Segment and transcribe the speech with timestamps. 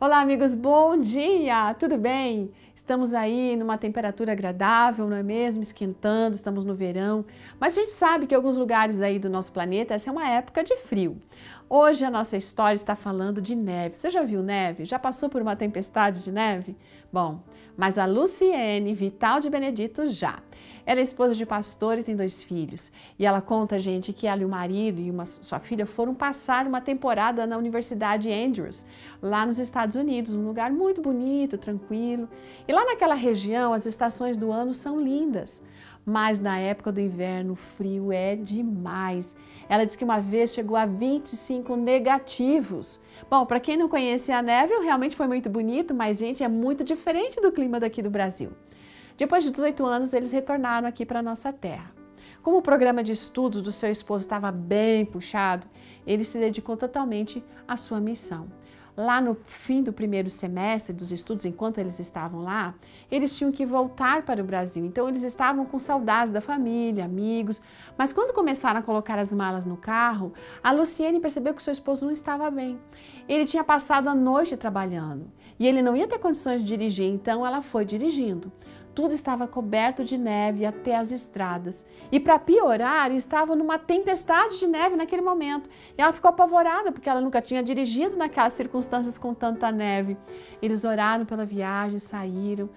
[0.00, 1.74] Olá, amigos, bom dia!
[1.74, 2.52] Tudo bem?
[2.72, 5.60] Estamos aí numa temperatura agradável, não é mesmo?
[5.60, 7.24] Esquentando, estamos no verão.
[7.58, 10.62] Mas a gente sabe que alguns lugares aí do nosso planeta essa é uma época
[10.62, 11.20] de frio.
[11.68, 13.96] Hoje a nossa história está falando de neve.
[13.96, 14.84] Você já viu neve?
[14.84, 16.76] Já passou por uma tempestade de neve?
[17.12, 17.40] Bom,
[17.76, 20.38] mas a Luciene Vital de Benedito já.
[20.88, 22.90] Ela é esposa de pastor e tem dois filhos.
[23.18, 26.66] E ela conta, gente, que ela e o marido e uma, sua filha foram passar
[26.66, 28.86] uma temporada na Universidade Andrews,
[29.20, 32.26] lá nos Estados Unidos, um lugar muito bonito, tranquilo.
[32.66, 35.62] E lá naquela região, as estações do ano são lindas
[36.06, 39.36] mas na época do inverno o frio é demais.
[39.68, 42.98] Ela disse que uma vez chegou a 25 negativos.
[43.28, 46.82] Bom, para quem não conhece a neve, realmente foi muito bonito, mas gente, é muito
[46.82, 48.52] diferente do clima daqui do Brasil.
[49.18, 51.90] Depois de 18 anos, eles retornaram aqui para nossa terra.
[52.40, 55.66] Como o programa de estudos do seu esposo estava bem puxado,
[56.06, 58.46] ele se dedicou totalmente à sua missão.
[58.96, 62.76] Lá no fim do primeiro semestre dos estudos, enquanto eles estavam lá,
[63.10, 64.84] eles tinham que voltar para o Brasil.
[64.84, 67.60] Então, eles estavam com saudades da família, amigos.
[67.96, 72.04] Mas quando começaram a colocar as malas no carro, a Luciene percebeu que seu esposo
[72.04, 72.78] não estava bem.
[73.28, 77.44] Ele tinha passado a noite trabalhando e ele não ia ter condições de dirigir, então
[77.44, 78.52] ela foi dirigindo
[78.98, 81.86] tudo estava coberto de neve até as estradas.
[82.10, 85.70] E para piorar, estava numa tempestade de neve naquele momento.
[85.96, 90.16] E ela ficou apavorada porque ela nunca tinha dirigido naquelas circunstâncias com tanta neve.
[90.60, 92.68] Eles oraram pela viagem, saíram.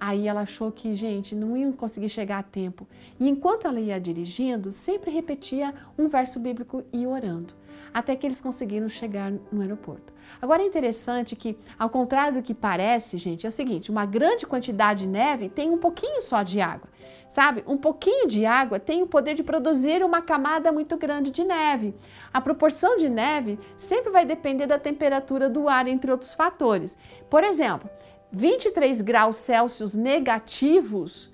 [0.00, 2.86] Aí ela achou que, gente, não iam conseguir chegar a tempo.
[3.18, 7.54] E enquanto ela ia dirigindo, sempre repetia um verso bíblico e orando
[7.92, 10.12] até que eles conseguiram chegar no aeroporto.
[10.40, 14.46] Agora é interessante que, ao contrário do que parece, gente, é o seguinte: uma grande
[14.46, 16.88] quantidade de neve tem um pouquinho só de água.
[17.28, 17.62] Sabe?
[17.66, 21.94] Um pouquinho de água tem o poder de produzir uma camada muito grande de neve.
[22.32, 26.96] A proporção de neve sempre vai depender da temperatura do ar, entre outros fatores.
[27.28, 27.88] Por exemplo,
[28.32, 31.32] 23 graus Celsius negativos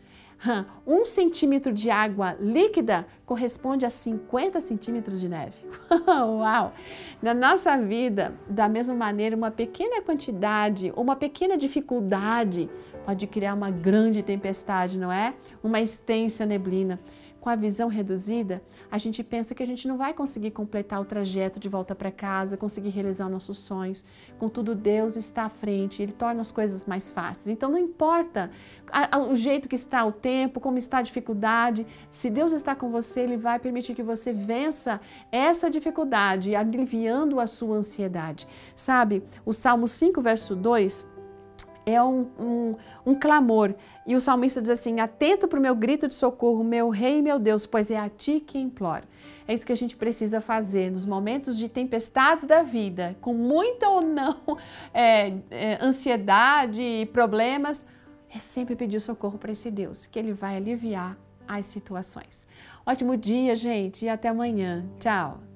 [0.87, 5.57] um centímetro de água líquida corresponde a 50 centímetros de neve.
[6.07, 6.73] Uau!
[7.23, 12.69] Na nossa vida, da mesma maneira, uma pequena quantidade, uma pequena dificuldade
[13.07, 15.35] pode criar uma grande tempestade, não é?
[15.63, 17.01] Uma extensa neblina
[17.45, 21.05] com a visão reduzida, a gente pensa que a gente não vai conseguir completar o
[21.05, 24.03] trajeto de volta para casa, conseguir realizar nossos sonhos.
[24.39, 27.49] Contudo, Deus está à frente, Ele torna as coisas mais fáceis.
[27.49, 28.51] Então, não importa
[29.31, 33.21] o jeito que está o tempo, como está a dificuldade, se Deus está com você,
[33.21, 34.99] Ele vai permitir que você vença
[35.31, 38.49] essa dificuldade, aliviando a sua ansiedade.
[38.75, 41.13] Sabe, o Salmo 5, verso 2
[41.87, 42.75] é um, um,
[43.07, 43.75] um, clamor.
[44.07, 47.39] E o salmista diz assim: Atento para o meu grito de socorro, meu rei meu
[47.39, 49.07] Deus, pois é a ti que imploro.
[49.47, 53.89] É isso que a gente precisa fazer nos momentos de tempestades da vida, com muita
[53.91, 54.41] ou não
[54.93, 57.87] é, é, ansiedade e problemas,
[58.35, 62.47] é sempre pedir socorro para esse Deus, que ele vai aliviar as situações.
[62.87, 64.85] Ótimo dia, gente, e até amanhã.
[64.99, 65.54] Tchau!